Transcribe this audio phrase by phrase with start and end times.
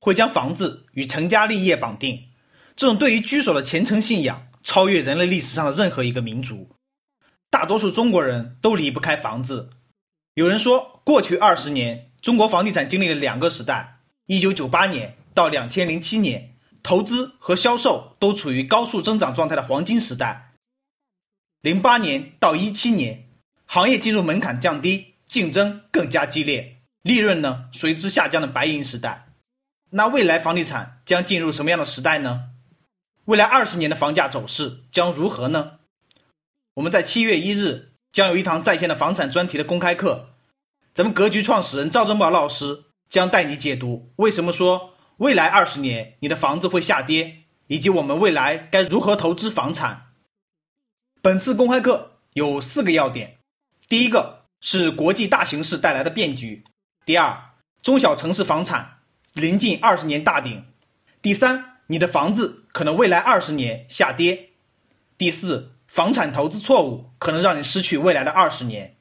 [0.00, 2.24] 会将房子与成家立业绑定。
[2.74, 6.74] 这种对于居所的虔诚信仰，超越人类历史上的任何一个民族。
[7.50, 9.70] 大多数中国人都离不开房子。
[10.34, 20.52] 有人说，过去二十年，中国房地产经历了两个时代：一九九八年到两千零七年，投资和销售都处于高速增长状态的黄金时代；
[21.60, 23.28] 零八年到一七年，
[23.66, 26.78] 行业进入门槛降低、竞争更加激烈。
[27.02, 29.29] 利润呢随之下降的白银时代，
[29.90, 32.50] 那未来房地产将进入什么样的时代呢？
[33.24, 35.78] 未来二十年的房价走势将如何呢？
[36.74, 40.30] 我们在七月一日将有一堂在线的房产专题的公开课，
[40.94, 50.12] 咱们格局创始人赵正宝老师将带你解读为什么说未来二十年你的房子会下跌，以及我们未来该如何投资房产。
[51.20, 53.38] 本次公开课有四个要点，
[53.88, 56.64] 第一个是国际大形势带来的变局。
[57.04, 57.50] 第二，
[57.82, 58.99] 中小城市房产
[59.32, 60.64] 临近二十年大顶。
[61.22, 64.50] 第三，你的房子可能未来二十年下跌。
[65.18, 68.96] 第四，房产投资错误可能让你失去未来的二十年。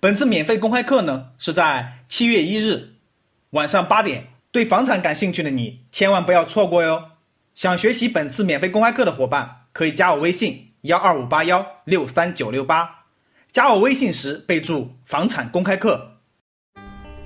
[0.00, 2.94] 本次免费公开课呢，是在七月一日
[3.50, 7.10] 晚上八点，对房产感兴趣的你千万不要错过哟。
[7.54, 13.06] 想学习本次免费公开课的伙伴，可以加我微信幺二五八幺六三九六八，
[13.50, 16.17] 加我微信时备注房产公开课。